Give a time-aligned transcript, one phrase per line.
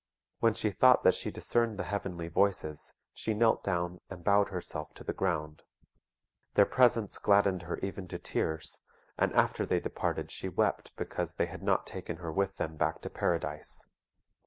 [0.39, 4.91] When she thought that she discerned the Heavenly Voices, she knelt down, and bowed herself
[4.95, 5.61] to the ground.
[6.55, 8.79] Their presence gladdened her even to tears;
[9.15, 13.01] and after they departed she wept because they had not taken her with them back
[13.01, 13.85] to Paradise.